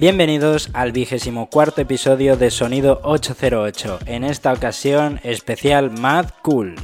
[0.00, 6.76] Bienvenidos al vigésimo cuarto episodio de Sonido 808, en esta ocasión especial Mad Cool.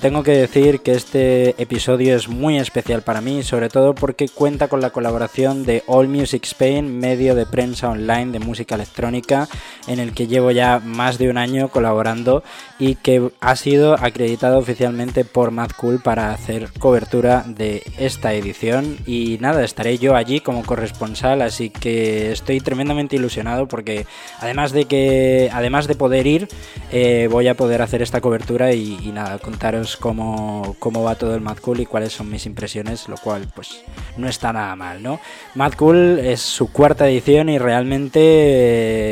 [0.00, 4.68] Tengo que decir que este episodio es muy especial para mí, sobre todo porque cuenta
[4.68, 9.48] con la colaboración de All Music Spain, medio de prensa online de música electrónica,
[9.88, 12.44] en el que llevo ya más de un año colaborando
[12.78, 18.98] y que ha sido acreditado oficialmente por Mad Cool para hacer cobertura de esta edición.
[19.04, 24.06] Y nada, estaré yo allí como corresponsal, así que estoy tremendamente ilusionado porque
[24.38, 26.48] además de que, además de poder ir,
[26.92, 31.34] eh, voy a poder hacer esta cobertura y, y nada, contaros cómo, cómo va todo
[31.34, 33.82] el Mad Cool y cuáles son mis impresiones, lo cual pues
[34.16, 35.20] no está nada mal, ¿no?
[35.54, 38.18] Mad Cool es su cuarta edición y realmente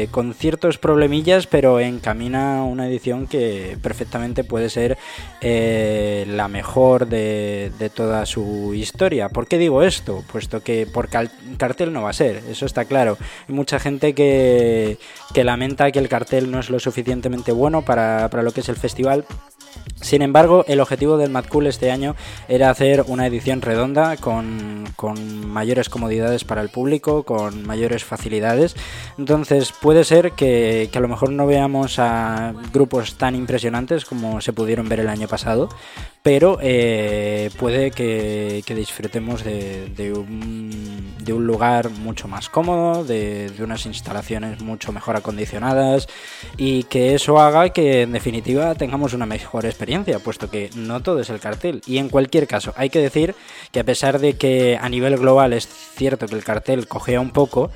[0.02, 4.98] eh, con ciertos problemillas, pero encamina una edición que perfectamente puede ser
[5.40, 9.28] eh, la mejor de, de, toda su historia.
[9.28, 10.24] ¿Por qué digo esto?
[10.30, 13.16] Puesto que por cartel no va a ser, eso está claro.
[13.48, 14.98] Hay mucha gente que,
[15.32, 18.68] que lamenta que el cartel no es lo suficientemente bueno para, para lo que es
[18.68, 19.24] el festival.
[20.00, 22.16] Sin embargo, el objetivo del Mad Cool este año
[22.48, 28.76] era hacer una edición redonda con, con, mayores comodidades para el público, con mayores facilidades.
[29.18, 34.40] Entonces puede ser que, que, a lo mejor no veamos a grupos tan impresionantes como
[34.42, 35.70] se pudieron ver el año pasado,
[36.26, 43.86] pero eh, puede que, que disfrutemos de, un, lugar mucho más cómodo, de, de, unas
[43.86, 46.08] instalaciones mucho mejor acondicionadas
[46.56, 51.20] y que eso haga que en definitiva tengamos una mejor experiencia, puesto que no todo
[51.20, 51.80] es el cartel.
[51.86, 53.36] Y en cualquier caso, hay que decir
[53.70, 57.30] que a pesar de que a nivel global es cierto que el cartel cogea un
[57.30, 57.70] poco,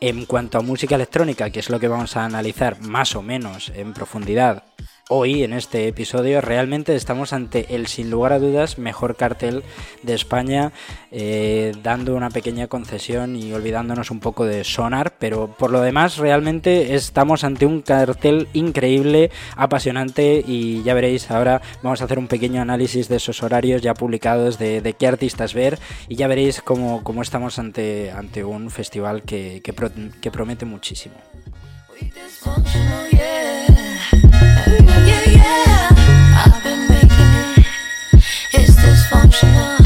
[0.00, 3.70] en cuanto a música electrónica, que es lo que vamos a analizar más o menos
[3.74, 4.64] en profundidad
[5.10, 9.62] Hoy en este episodio realmente estamos ante el sin lugar a dudas mejor cartel
[10.02, 10.72] de España,
[11.10, 16.16] eh, dando una pequeña concesión y olvidándonos un poco de sonar, pero por lo demás
[16.16, 22.26] realmente estamos ante un cartel increíble, apasionante y ya veréis ahora vamos a hacer un
[22.26, 25.78] pequeño análisis de esos horarios ya publicados de, qué artistas ver
[26.08, 31.16] y ya veréis cómo, cómo estamos ante, ante un festival que, que promete muchísimo.
[38.84, 39.78] Dysfunctional.
[39.78, 39.83] Yeah.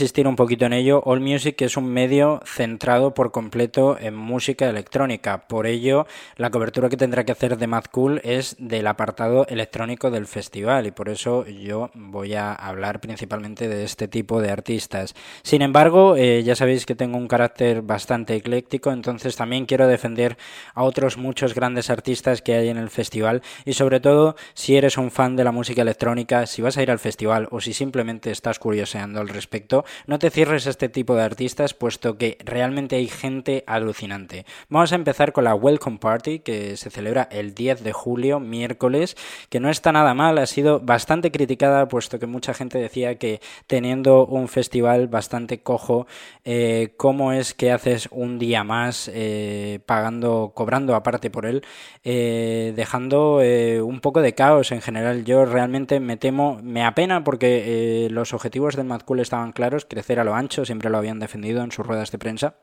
[0.00, 1.02] Insistir un poquito en ello.
[1.04, 5.46] All Music es un medio centrado por completo en música electrónica.
[5.46, 6.06] Por ello,
[6.36, 10.86] la cobertura que tendrá que hacer de Mad Cool es del apartado electrónico del festival
[10.86, 15.14] y por eso yo voy a hablar principalmente de este tipo de artistas.
[15.42, 20.38] Sin embargo, eh, ya sabéis que tengo un carácter bastante ecléctico, entonces también quiero defender
[20.74, 24.96] a otros muchos grandes artistas que hay en el festival y sobre todo si eres
[24.96, 28.30] un fan de la música electrónica, si vas a ir al festival o si simplemente
[28.30, 33.08] estás curioseando al respecto no te cierres este tipo de artistas, puesto que realmente hay
[33.08, 34.46] gente alucinante.
[34.68, 39.16] Vamos a empezar con la Welcome Party, que se celebra el 10 de julio, miércoles,
[39.48, 43.40] que no está nada mal, ha sido bastante criticada, puesto que mucha gente decía que
[43.66, 46.06] teniendo un festival bastante cojo,
[46.44, 51.62] eh, ¿cómo es que haces un día más eh, pagando, cobrando aparte por él,
[52.04, 55.24] eh, dejando un poco de caos en general?
[55.24, 60.20] Yo realmente me temo, me apena porque los objetivos del Mad Cool estaban claros, crecer
[60.20, 62.56] a lo ancho, siempre lo habían defendido en sus ruedas de prensa.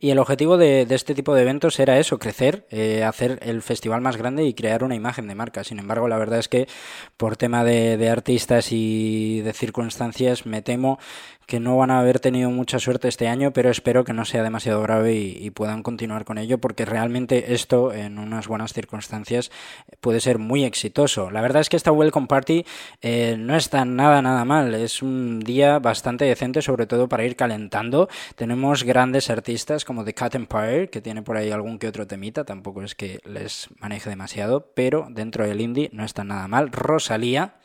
[0.00, 4.00] Y el objetivo de, este tipo de eventos era eso, crecer, eh, hacer el festival
[4.00, 5.62] más grande y crear una imagen de marca.
[5.62, 6.66] Sin embargo, la verdad es que
[7.16, 10.98] por tema de, de artistas y de circunstancias, me temo
[11.46, 14.42] que no van a haber tenido mucha suerte este año, pero espero que no sea
[14.42, 19.50] demasiado grave y, puedan continuar con ello, porque realmente esto, en unas buenas circunstancias,
[20.00, 21.30] puede ser muy exitoso.
[21.30, 22.64] La verdad es que esta Welcome Party
[23.02, 24.74] eh, no está nada, nada mal.
[24.74, 28.08] Es un día bastante decente, sobre todo para ir calentando.
[28.34, 29.41] Tenemos grandes artistas
[29.84, 33.20] como The Cat Empire, que tiene por ahí algún que otro temita, tampoco es que
[33.24, 36.70] les maneje demasiado, pero dentro del indie no está nada mal.
[36.70, 37.56] Rosalía,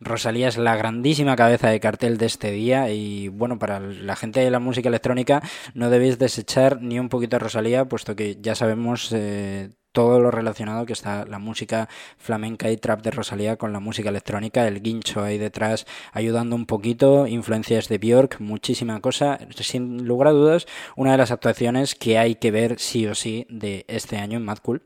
[0.00, 4.40] Rosalía es la grandísima cabeza de cartel de este día y bueno, para la gente
[4.40, 5.42] de la música electrónica
[5.74, 10.30] no debéis desechar ni un poquito de Rosalía, puesto que ya sabemos eh, todo lo
[10.30, 14.82] relacionado que está la música flamenca y trap de Rosalía con la música electrónica, el
[14.82, 20.66] guincho ahí detrás ayudando un poquito, influencias de Björk, muchísima cosa, sin lugar a dudas,
[20.96, 24.44] una de las actuaciones que hay que ver sí o sí de este año en
[24.44, 24.82] Mad Cool.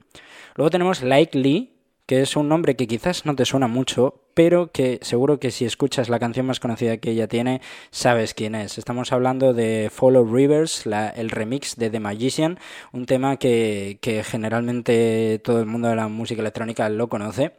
[0.56, 1.75] Luego tenemos Like Lee,
[2.06, 5.64] que es un nombre que quizás no te suena mucho, pero que seguro que si
[5.64, 7.61] escuchas la canción más conocida que ella tiene,
[7.91, 8.79] sabes quién es.
[8.79, 12.58] Estamos hablando de Follow Rivers, el remix de The Magician,
[12.93, 17.53] un tema que, que generalmente todo el mundo de la música electrónica lo conoce.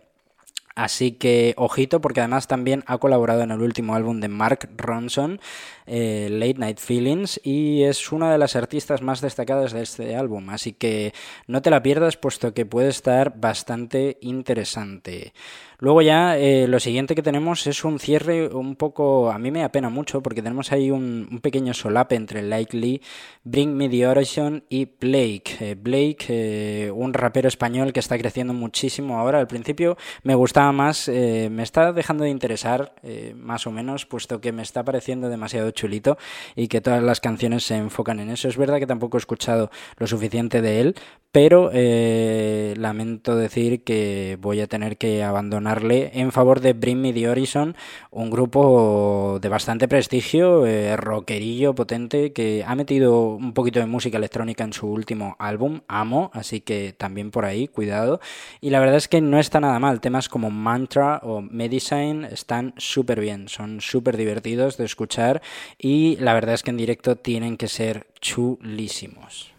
[0.75, 5.41] Así que ojito porque además también ha colaborado en el último álbum de Mark Ronson,
[5.87, 10.49] eh, Late Night Feelings, y es una de las artistas más destacadas de este álbum.
[10.49, 11.13] Así que
[11.47, 15.33] no te la pierdas puesto que puede estar bastante interesante.
[15.79, 19.63] Luego ya eh, lo siguiente que tenemos es un cierre un poco, a mí me
[19.63, 22.99] apena mucho porque tenemos ahí un, pequeño solape entre Likely,
[23.43, 25.57] Bring Me The Horizon y Blake.
[25.59, 29.39] Eh, Blake, un rapero español que está creciendo muchísimo ahora.
[29.39, 32.95] Al principio me gustaba más, me está dejando de interesar
[33.35, 36.17] más o menos, puesto que me está pareciendo demasiado chulito
[36.55, 38.49] y que todas las canciones se enfocan en eso.
[38.49, 40.95] Es verdad que tampoco he escuchado lo suficiente de él,
[41.31, 47.29] pero lamento decir que voy a tener que abandonar en favor de Bring Me The
[47.29, 47.75] Horizon,
[48.09, 54.17] un grupo de bastante prestigio, eh, rockerillo potente, que ha metido un poquito de música
[54.17, 58.19] electrónica en su último álbum, Amo, así que también por ahí, cuidado.
[58.59, 62.73] Y la verdad es que no está nada mal, temas como Mantra o Medicine están
[62.77, 65.41] súper bien, son súper divertidos de escuchar
[65.77, 69.53] y la verdad es que en directo tienen que ser chulísimos.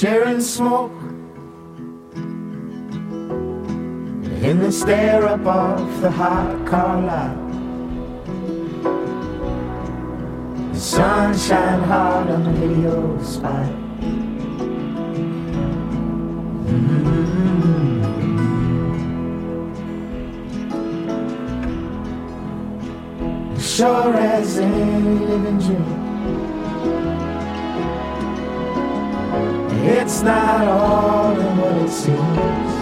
[0.00, 0.98] sharing smoke
[4.42, 7.49] in the stare up of the hot car lot.
[10.80, 13.68] Sunshine hard on the video spot.
[16.64, 17.18] Mm-hmm.
[23.58, 25.84] Sure as any living dream.
[29.84, 32.72] It's not all in what it seems.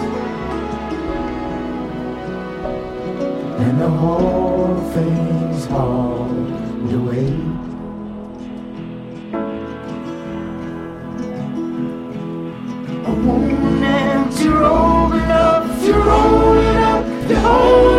[3.59, 7.68] And the whole thing's hauled away.
[13.29, 17.98] moaning, you're rolling up, you're rolling up, you're holding up.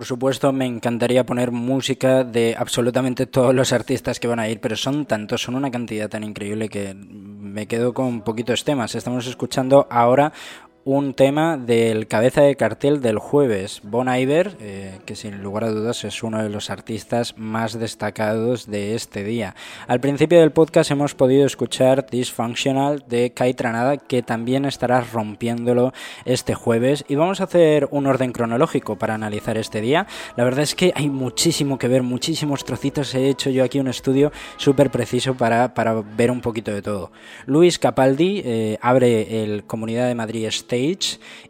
[0.00, 4.58] Por supuesto, me encantaría poner música de absolutamente todos los artistas que van a ir,
[4.58, 8.94] pero son tantos, son una cantidad tan increíble que me quedo con poquitos temas.
[8.94, 10.32] Estamos escuchando ahora
[10.92, 15.70] un tema del cabeza de cartel del jueves, Bon Iver, eh, que sin lugar a
[15.70, 19.54] dudas es uno de los artistas más destacados de este día.
[19.86, 25.92] Al principio del podcast hemos podido escuchar Dysfunctional de Kai Tranada, que también estará rompiéndolo
[26.24, 27.04] este jueves.
[27.06, 30.08] Y vamos a hacer un orden cronológico para analizar este día.
[30.34, 33.14] La verdad es que hay muchísimo que ver, muchísimos trocitos.
[33.14, 37.12] He hecho yo aquí un estudio súper preciso para, para, ver un poquito de todo.
[37.46, 40.79] Luis Capaldi eh, abre el Comunidad de Madrid State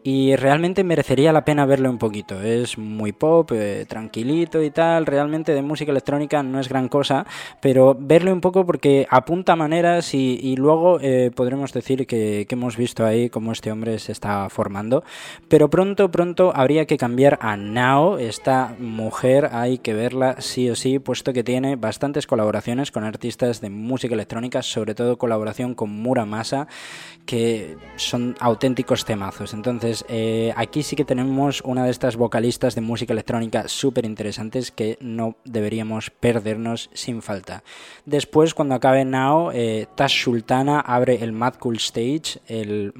[0.02, 2.40] Y realmente merecería la pena verlo un poquito.
[2.40, 7.26] Es muy pop, eh, tranquilito y tal, realmente de música electrónica no es gran cosa,
[7.60, 12.76] pero verle un poco porque apunta maneras y, luego eh, podremos decir que, que, hemos
[12.76, 15.04] visto ahí cómo este hombre se está formando.
[15.48, 20.74] Pero pronto, pronto habría que cambiar a Nao, esta mujer hay que verla sí o
[20.74, 25.90] sí, puesto que tiene bastantes colaboraciones con artistas de música electrónica, sobre todo colaboración con
[25.90, 26.66] Muramasa,
[27.26, 29.54] que son auténticos temazos.
[29.54, 34.70] Entonces, eh, aquí sí que tenemos una de estas vocalistas de música electrónica súper interesantes
[34.70, 37.64] que no deberíamos perdernos sin falta.
[38.06, 42.92] Después, cuando acabe Now, eh, Tash Sultana abre el Mad Cool Stage, el,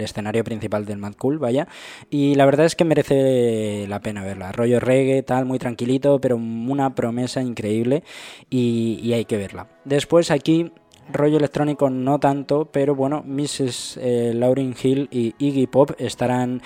[0.00, 1.68] escenario principal del Mad Cool, vaya,
[2.10, 4.50] y la verdad es que merece la pena verla.
[4.50, 8.02] Rollo reggae, tal, muy tranquilito, pero una promesa increíble
[8.50, 9.68] y, y hay que verla.
[9.84, 10.72] Después aquí
[11.10, 13.98] rollo electrónico no tanto, pero bueno, Mrs.
[14.00, 16.62] Eh, Lauryn Hill y Iggy Pop estarán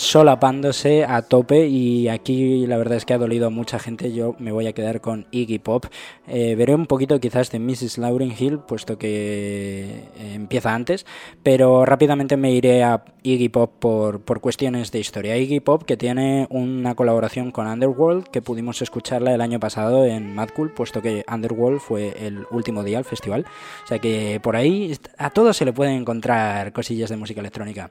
[0.00, 4.34] solapándose a tope y aquí la verdad es que ha dolido a mucha gente, yo
[4.38, 5.84] me voy a quedar con Iggy Pop.
[6.26, 7.98] Eh, veré un poquito quizás de Mrs.
[7.98, 11.04] Lauryn Hill, puesto que eh, empieza antes,
[11.42, 15.36] pero rápidamente me iré a Iggy Pop por, por cuestiones de historia.
[15.36, 20.34] Iggy Pop que tiene una colaboración con Underworld que pudimos escucharla el año pasado en
[20.34, 23.44] Mad Cool, puesto que Underworld fue el último día al festival.
[23.84, 27.90] O sea que por ahí a todos se le pueden encontrar cosillas de música electrónica.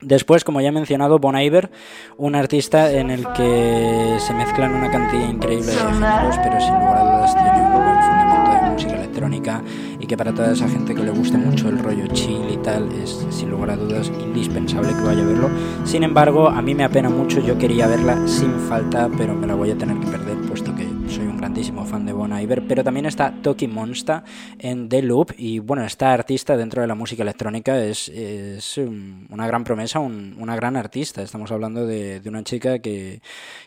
[0.00, 1.70] Después, como ya he mencionado, Bon Iver,
[2.18, 6.96] un artista en el que se mezclan una cantidad increíble de géneros, pero sin lugar
[6.98, 9.62] a dudas tiene un buen fundamento de música electrónica
[9.98, 12.92] y que para toda esa gente que le guste mucho el rollo chill y tal,
[12.92, 15.48] es sin lugar a dudas indispensable que vaya a verlo.
[15.84, 19.54] Sin embargo, a mí me apena mucho, yo quería verla sin falta, pero me la
[19.54, 22.82] voy a tener que perder puesto que soy un grandísimo fan de Bon Iver, pero
[22.82, 24.24] también está Toki Monsta
[24.58, 29.46] en The Loop y bueno, esta artista dentro de la música electrónica es, es una
[29.46, 31.22] gran promesa, una gran artista.
[31.22, 33.20] Estamos hablando de, una chica que,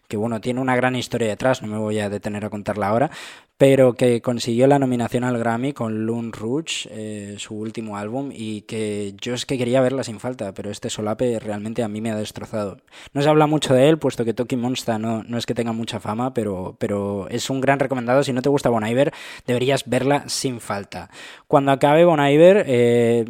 [0.07, 3.11] que bueno, tiene una gran historia detrás, no me voy a detener a contarla ahora,
[3.59, 8.61] pero que consiguió la nominación al Grammy con Loon Rouge, eh, su último álbum, y
[8.61, 12.09] que yo es que quería verla sin falta, pero este solape realmente a mí me
[12.09, 12.77] ha destrozado.
[13.11, 15.73] No se habla mucho de él, puesto que Toki Monster no, no es que tenga
[15.73, 18.23] mucha fama, pero, pero es un gran recomendado.
[18.23, 19.13] Si no te gusta Bon Iver,
[19.45, 21.09] deberías verla sin falta.
[21.47, 23.25] Cuando acabe Bon Iver, eh,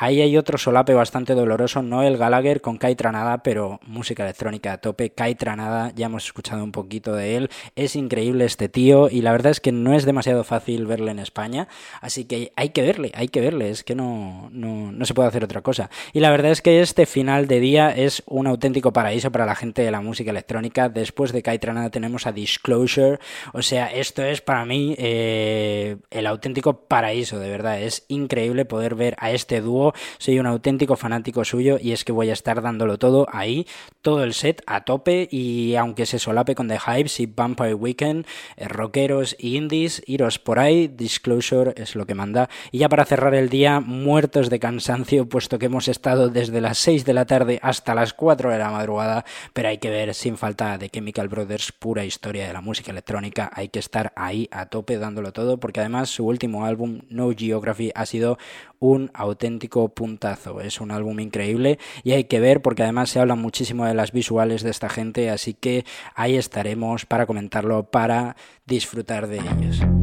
[0.00, 4.74] Ahí hay otro solape bastante doloroso, no el Gallagher con Kai Tranada, pero música electrónica
[4.74, 5.10] a tope.
[5.10, 7.50] Kai Tranada, ya hemos escuchado un poquito de él.
[7.74, 11.18] Es increíble este tío y la verdad es que no es demasiado fácil verle en
[11.18, 11.66] España,
[12.00, 15.28] así que hay que verle, hay que verle, es que no, no, no se puede
[15.28, 15.90] hacer otra cosa.
[16.12, 19.56] Y la verdad es que este final de día es un auténtico paraíso para la
[19.56, 20.88] gente de la música electrónica.
[20.88, 23.18] Después de Kai Tranada tenemos a Disclosure,
[23.52, 27.82] o sea, esto es para mí eh, el auténtico paraíso, de verdad.
[27.82, 29.87] Es increíble poder ver a este dúo
[30.18, 33.66] soy un auténtico fanático suyo y es que voy a estar dándolo todo ahí,
[34.02, 38.26] todo el set a tope y aunque se solape con The Hypes y Vampire Weekend,
[38.56, 42.48] eh, rockeros y indies, iros por ahí, Disclosure es lo que manda.
[42.70, 46.78] Y ya para cerrar el día, muertos de cansancio, puesto que hemos estado desde las
[46.78, 50.36] 6 de la tarde hasta las 4 de la madrugada, pero hay que ver sin
[50.36, 54.66] falta de Chemical Brothers, pura historia de la música electrónica, hay que estar ahí a
[54.66, 58.38] tope dándolo todo, porque además su último álbum, No Geography, ha sido
[58.80, 60.60] un auténtico puntazo.
[60.60, 64.10] Es un álbum increíble y hay que ver porque además se habla muchísimo de las
[64.10, 65.84] visuales de esta gente, así que
[66.16, 68.34] ahí estaremos para comentarlo, para
[68.66, 69.97] disfrutar de ellos.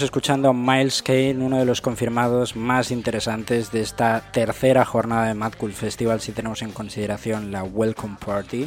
[0.00, 5.26] Estamos escuchando a Miles Kane, uno de los confirmados más interesantes de esta tercera jornada
[5.26, 8.66] de Mad Cool Festival, si tenemos en consideración la Welcome Party.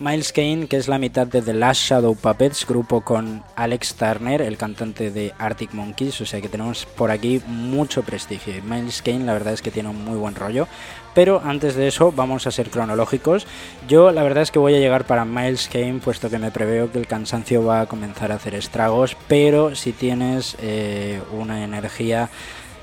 [0.00, 4.42] Miles Kane, que es la mitad de The Last Shadow Puppets, grupo con Alex Turner,
[4.42, 8.54] el cantante de Arctic Monkeys, o sea que tenemos por aquí mucho prestigio.
[8.64, 10.66] Miles Kane, la verdad es que tiene un muy buen rollo.
[11.14, 13.46] Pero antes de eso, vamos a ser cronológicos.
[13.88, 16.90] Yo la verdad es que voy a llegar para Miles Kane, puesto que me preveo
[16.90, 19.16] que el cansancio va a comenzar a hacer estragos.
[19.28, 22.30] Pero si tienes eh, una energía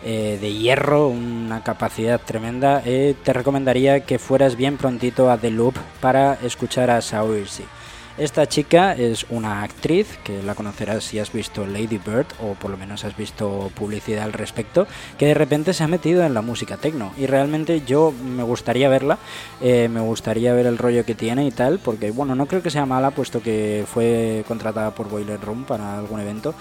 [0.04, 5.52] eh, de hierro, una capacidad tremenda, eh, te recomendaría que fueras bien prontito a The
[5.52, 7.79] Loop para escuchar a Saoirse.
[8.20, 12.70] Esta chica es una actriz que la conocerás si has visto Lady Bird o por
[12.70, 16.42] lo menos has visto publicidad al respecto, que de repente se ha metido en la
[16.42, 19.20] música techno y realmente yo me gustaría verla,
[19.62, 22.72] eh, me gustaría ver el rollo que tiene y tal, porque bueno, no creo que
[22.72, 26.54] sea mala puesto que fue contratada por Boiler Room para algún evento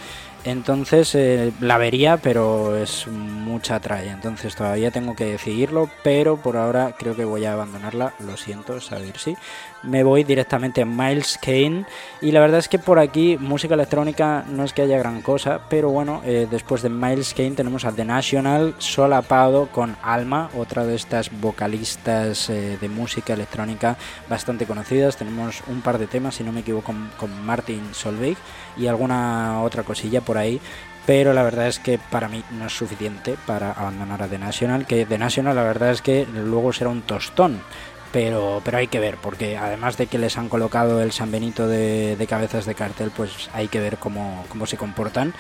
[0.44, 4.12] entonces eh, la vería, pero es mucha tralla.
[4.12, 8.14] Entonces todavía tengo que decidirlo, pero por ahora creo que voy a abandonarla.
[8.20, 9.36] Lo siento, saber si.
[9.82, 11.85] Me voy directamente a Miles Kane.
[12.20, 15.61] Y la verdad es que por aquí música electrónica no es que haya gran cosa,
[15.68, 20.85] pero bueno, eh, después de Miles Kane tenemos a The National solapado con Alma, otra
[20.85, 23.97] de estas vocalistas eh, de música electrónica
[24.28, 25.16] bastante conocidas.
[25.16, 28.37] Tenemos un par de temas, si no me equivoco, con, con Martin Solveig
[28.76, 30.61] y alguna otra cosilla por ahí
[31.08, 34.85] pero la verdad es que para mí no es suficiente para abandonar a The National,
[34.85, 37.62] que The National la verdad es que luego será un tostón,
[38.12, 41.66] pero, pero hay que ver, porque además de que les han colocado el San Benito
[41.66, 45.34] de, de cabezas de cartel, pues hay que ver cómo, cómo se comportan.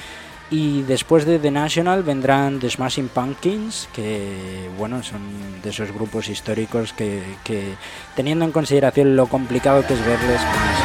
[0.50, 5.20] Y después de The National vendrán The Smashing Pumpkins, que bueno, son
[5.62, 7.74] de esos grupos históricos que, que
[8.16, 10.78] teniendo en consideración lo complicado que es verles, pues, verles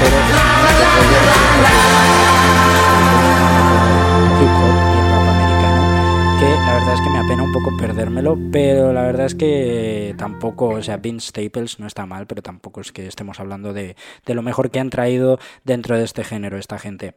[0.00, 0.12] pero
[6.72, 10.68] la verdad es que me apena un poco perdérmelo, pero la verdad es que tampoco,
[10.68, 14.34] o sea, Vince Staples no está mal, pero tampoco es que estemos hablando de, de
[14.34, 17.14] lo mejor que han traído dentro de este género esta gente.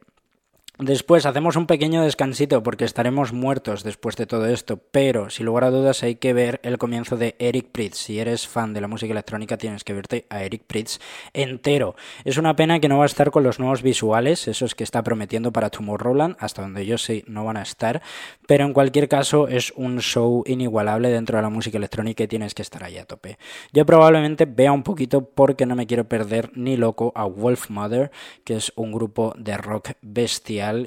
[0.78, 5.64] Después hacemos un pequeño descansito porque estaremos muertos después de todo esto, pero sin lugar
[5.64, 7.96] a dudas hay que ver el comienzo de Eric Pritz.
[7.96, 10.98] Si eres fan de la música electrónica tienes que verte a Eric Pritz
[11.32, 11.96] entero.
[12.26, 15.02] Es una pena que no va a estar con los nuevos visuales, esos que está
[15.02, 18.02] prometiendo para Tomorrowland, hasta donde yo sé no van a estar,
[18.46, 22.52] pero en cualquier caso es un show inigualable dentro de la música electrónica y tienes
[22.52, 23.38] que estar ahí a tope.
[23.72, 28.10] Yo probablemente vea un poquito porque no me quiero perder ni loco a Wolf Mother,
[28.44, 29.92] que es un grupo de rock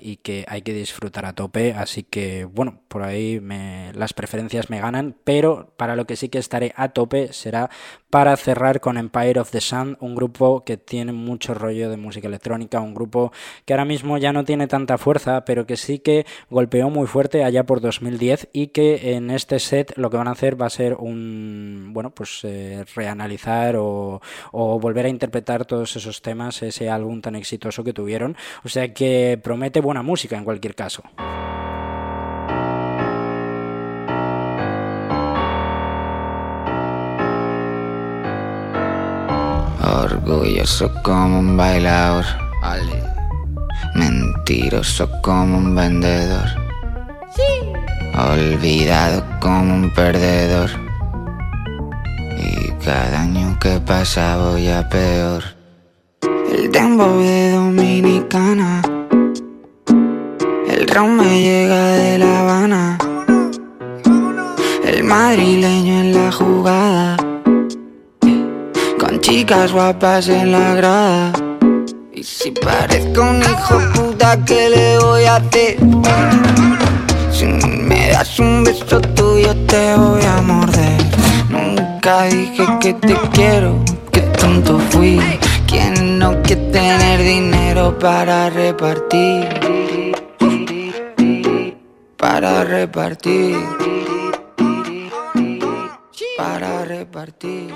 [0.02, 1.74] y que hay que disfrutar a tope.
[1.74, 3.40] Así que, bueno, por ahí
[3.94, 7.70] las preferencias me ganan, pero para lo que sí que estaré a tope será
[8.10, 12.28] para cerrar con Empire of the Sun, un grupo que tiene mucho rollo de música
[12.28, 13.32] electrónica, un grupo
[13.66, 17.44] que ahora mismo ya no tiene tanta fuerza, pero que sí que golpeó muy fuerte
[17.44, 20.72] allá por 2010 y que en este set lo que van a hacer va a
[20.72, 26.90] ser un, bueno, pues eh, reanalizar o, o volver a interpretar todos esos temas, ese
[26.90, 28.36] álbum tan exitoso que tuvieron.
[28.64, 31.04] O sea que promete buena música en cualquier caso.
[39.82, 42.26] Orgulloso como un bailador,
[43.96, 46.48] mentiroso como un vendedor,
[48.18, 50.70] olvidado como un perdedor.
[52.38, 55.44] Y cada año que pasa voy a peor.
[56.52, 58.82] El tempo de Dominicana,
[60.98, 62.98] me llega de La Habana,
[64.84, 67.16] el madrileño en la jugada
[69.00, 71.32] con chicas guapas en la grada.
[72.12, 75.78] Y si parezco un hijo puta, ¿qué le voy a hacer?
[77.32, 81.02] Si me das un beso tuyo, te voy a morder.
[81.50, 83.76] Nunca dije que te quiero,
[84.12, 85.22] que tonto fui.
[85.68, 89.79] Quien no quiere tener dinero para repartir.
[92.20, 93.56] Para repartir.
[96.38, 97.74] Para repartir.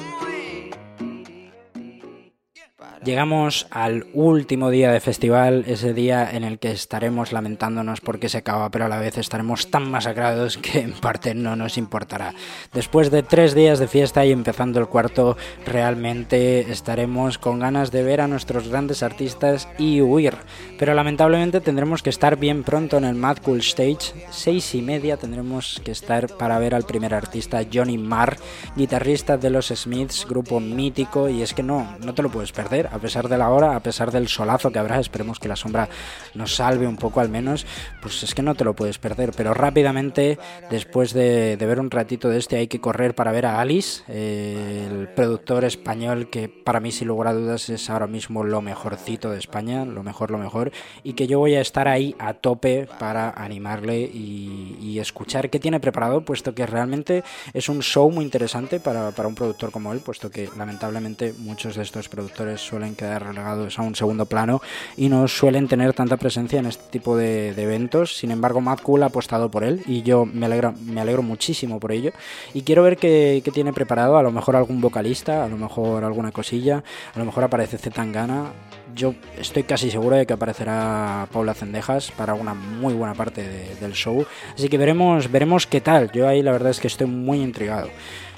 [3.03, 8.37] Llegamos al último día de festival, ese día en el que estaremos lamentándonos porque se
[8.37, 12.33] acaba, pero a la vez estaremos tan masacrados que en parte no nos importará.
[12.71, 15.35] Después de tres días de fiesta y empezando el cuarto,
[15.65, 20.35] realmente estaremos con ganas de ver a nuestros grandes artistas y huir.
[20.79, 24.13] Pero lamentablemente tendremos que estar bien pronto en el Mad Cool Stage.
[24.31, 28.37] Seis y media tendremos que estar para ver al primer artista, Johnny Marr,
[28.77, 32.92] guitarrista de los Smiths, grupo mítico, y es que no, no te lo puedes perder
[32.93, 35.89] a pesar de la hora, a pesar del solazo que habrá, esperemos que la sombra
[36.35, 37.65] nos salve un poco al menos,
[38.01, 39.31] pues es que no te lo puedes perder.
[39.35, 40.37] Pero rápidamente,
[40.69, 45.09] después de, ver un ratito de este, hay que correr para ver a Alice, el
[45.09, 49.39] productor español que para mí sin lugar a dudas es ahora mismo lo mejorcito de
[49.39, 50.71] España, lo mejor, lo mejor,
[51.03, 55.59] y que yo voy a estar ahí a tope para animarle y, y escuchar qué
[55.59, 59.93] tiene preparado, puesto que realmente es un show muy interesante para, para un productor como
[59.93, 64.61] él, puesto que lamentablemente muchos de estos productores suelen quedar relegados a un segundo plano
[64.97, 68.17] y no suelen tener tanta presencia en este tipo de, eventos.
[68.17, 71.79] Sin embargo, Mad Cool ha apostado por él y yo me alegro, me alegro muchísimo
[71.79, 72.11] por ello.
[72.53, 76.03] Y quiero ver qué, qué tiene preparado, a lo mejor algún vocalista, a lo mejor
[76.03, 78.51] alguna cosilla, a lo mejor aparece Zetangana.
[78.95, 83.93] Yo estoy casi seguro de que aparecerá Paula Cendejas para una muy buena parte del
[83.93, 84.25] show.
[84.53, 86.11] Así que veremos, veremos qué tal.
[86.11, 87.89] Yo ahí la verdad es que estoy muy intrigado.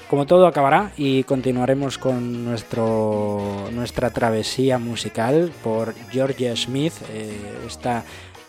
[0.08, 8.04] Como todo acabará y continuaremos con nuestro, nuestra travesía musical por Georgia Smith, eh, esta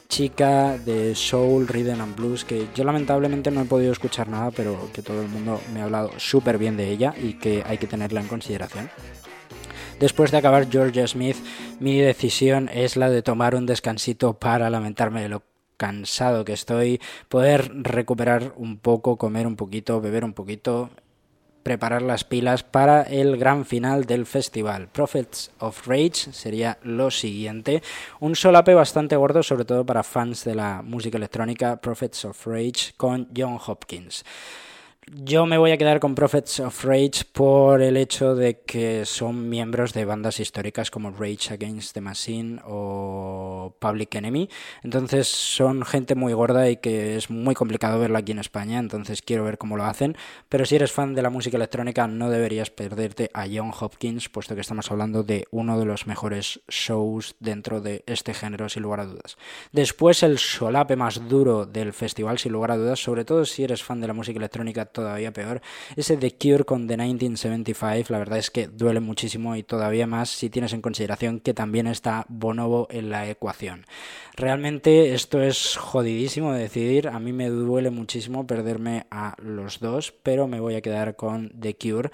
[0.07, 4.89] chica de soul, rhythm and blues que yo lamentablemente no he podido escuchar nada, pero
[4.93, 7.87] que todo el mundo me ha hablado súper bien de ella y que hay que
[7.87, 8.91] tenerla en consideración.
[9.99, 11.37] Después de acabar Georgia Smith,
[11.79, 15.41] mi decisión es la de tomar un descansito para lamentarme de lo
[15.75, 20.91] cansado que estoy, poder recuperar un poco, comer un poquito, beber un poquito,
[21.67, 24.87] preparar las pilas para el gran final del festival.
[24.87, 27.83] Prophets of Rage sería lo siguiente.
[28.21, 32.93] Un solape bastante gordo, sobre todo para fans de la música electrónica, Prophets of Rage
[32.95, 34.23] con John Hopkins.
[35.09, 39.47] Yo me voy a quedar con Prophets of Rage por el hecho de que son
[39.47, 44.49] miembros de bandas históricas como Rage Against the Machine o Public Enemy.
[44.83, 48.79] Entonces son gente muy gorda y que es muy complicado verla aquí en España.
[48.79, 50.17] Entonces quiero ver cómo lo hacen.
[50.49, 54.55] Pero si eres fan de la música electrónica no deberías perderte a John Hopkins, puesto
[54.55, 58.99] que estamos hablando de uno de los mejores shows dentro de este género, sin lugar
[58.99, 59.37] a dudas.
[59.71, 63.81] Después el solape más duro del festival, sin lugar a dudas, sobre todo si eres
[63.81, 65.61] fan de la música electrónica todavía peor.
[65.95, 70.29] Ese The Cure con The 1975, la verdad es que duele muchísimo y todavía más
[70.29, 73.85] si tienes en consideración que también está Bonobo en la ecuación.
[74.35, 80.11] Realmente esto es jodidísimo de decidir, a mí me duele muchísimo perderme a los dos,
[80.23, 82.09] pero me voy a quedar con The Cure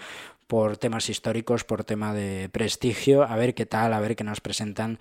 [0.47, 4.41] por temas históricos, por tema de prestigio, a ver qué tal, a ver qué nos
[4.41, 4.99] presentan.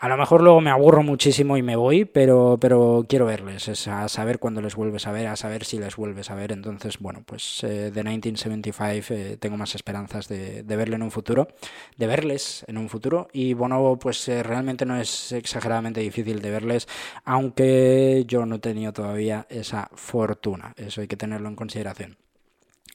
[0.00, 3.88] A lo mejor luego me aburro muchísimo y me voy, pero, pero quiero verles, es
[3.88, 6.52] a saber cuándo les vuelves a ver, a saber si les vuelves a ver.
[6.52, 11.10] Entonces, bueno, pues eh, de 1975 eh, tengo más esperanzas de, de, verle en un
[11.10, 11.48] futuro,
[11.96, 13.26] de verles en un futuro.
[13.32, 16.86] Y bueno, pues eh, realmente no es exageradamente difícil de verles,
[17.24, 20.74] aunque yo no he tenido todavía esa fortuna.
[20.76, 22.27] Eso hay que tenerlo en consideración.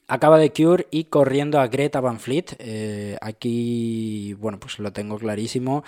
[0.06, 2.56] Acaba de Cure y corriendo a Greta Van Fleet.
[2.58, 5.82] Eh, aquí, bueno, pues lo tengo clarísimo,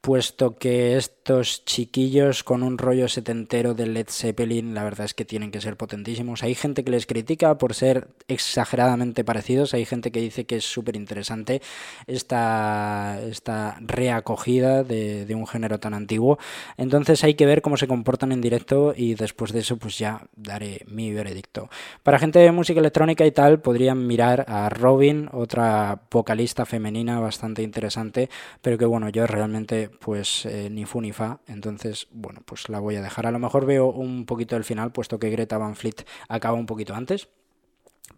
[0.00, 5.24] puesto que estos chiquillos con un rollo setentero de Led Zeppelin, la verdad es que
[5.24, 6.42] tienen que ser potentísimos.
[6.42, 10.64] Hay gente que les critica por ser exageradamente parecidos, hay gente que dice que es
[10.64, 11.62] súper interesante
[12.08, 16.40] esta, esta reacogida de, de un género tan antiguo.
[16.76, 20.26] Entonces hay que ver cómo se comportan en directo y después de eso pues ya
[20.34, 21.70] daré mi veredicto.
[22.02, 27.62] Para gente de música electrónica y tal, podrían mirar a Robin, otra vocalista femenina bastante
[27.62, 28.28] interesante,
[28.62, 32.80] pero que bueno, yo realmente pues eh, ni fu ni fa, entonces bueno, pues la
[32.80, 33.26] voy a dejar.
[33.26, 36.66] A lo mejor veo un poquito el final, puesto que Greta Van Fleet acaba un
[36.66, 37.28] poquito antes,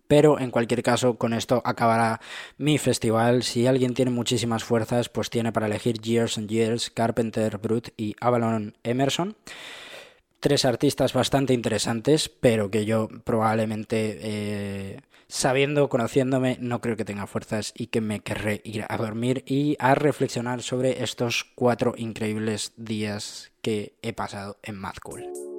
[0.08, 2.20] pero en cualquier caso, con esto acabará
[2.58, 3.42] mi festival.
[3.42, 8.14] Si alguien tiene muchísimas fuerzas, pues tiene para elegir Years and Years, Carpenter Brut y
[8.20, 9.36] Avalon Emerson
[10.42, 17.28] tres artistas bastante interesantes, pero que yo probablemente, eh, sabiendo, conociéndome, no creo que tenga
[17.28, 22.72] fuerzas y que me querré ir a dormir y a reflexionar sobre estos cuatro increíbles
[22.76, 25.51] días que he pasado en Mad Cool.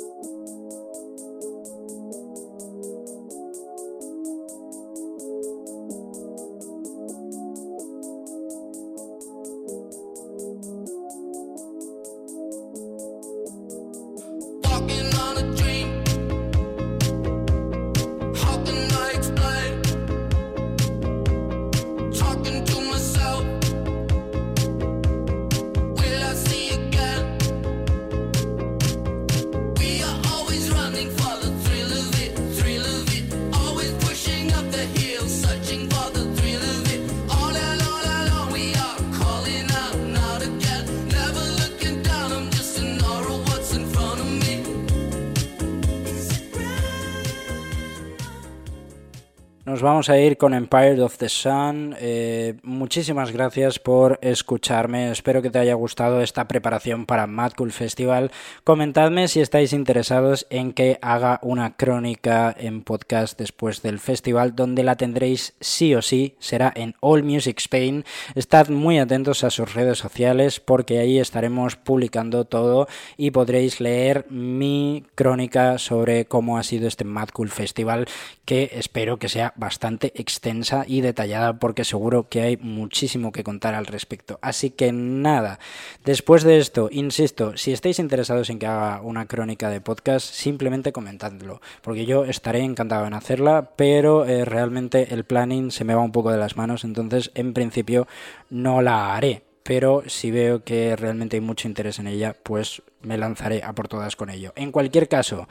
[49.74, 51.96] Nos vamos a ir con Empire of the Sun.
[52.00, 55.10] Eh, muchísimas gracias por escucharme.
[55.10, 58.30] Espero que te haya gustado esta preparación para Mad Cool Festival.
[58.64, 64.84] Comentadme si estáis interesados en que haga una crónica en podcast después del festival, donde
[64.84, 66.36] la tendréis sí o sí.
[66.38, 68.06] Será en All Music Spain.
[68.36, 74.28] Estad muy atentos a sus redes sociales porque ahí estaremos publicando todo y podréis leer
[74.30, 78.06] mi crónica sobre cómo ha sido este Mad Cool Festival
[78.46, 83.74] que espero que sea bastante extensa y detallada porque seguro que hay muchísimo que contar
[83.74, 84.40] al respecto.
[84.42, 85.60] Así que nada,
[86.04, 90.92] después de esto, insisto, si estáis interesados en que haga una crónica de podcast, simplemente
[90.92, 96.02] comentadlo, porque yo estaré encantado en hacerla, pero eh, realmente el planning se me va
[96.02, 98.08] un poco de las manos, entonces en principio
[98.50, 103.18] no la haré pero si veo que realmente hay mucho interés en ella, pues me
[103.18, 104.54] lanzaré a por todas con ello.
[104.56, 105.48] En cualquier caso,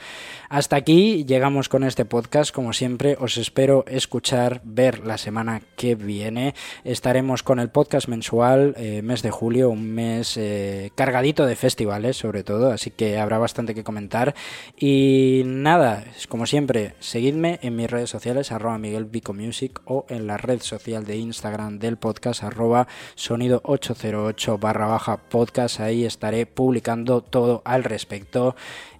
[0.49, 2.55] hasta aquí llegamos con este podcast.
[2.55, 6.55] Como siempre, os espero escuchar, ver la semana que viene.
[6.85, 12.17] Estaremos con el podcast mensual, eh, mes de julio, un mes eh, cargadito de festivales,
[12.17, 14.35] sobre todo, así que habrá bastante que comentar.
[14.79, 20.37] Y nada, como siempre, seguidme en mis redes sociales, arroba Miguel Music o en la
[20.37, 25.81] red social de Instagram del podcast, arroba sonido 808 barra baja podcast.
[25.81, 28.55] Ahí estaré publicando todo al respecto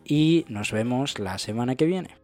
[0.05, 2.22] y nos vemos la semana que viene.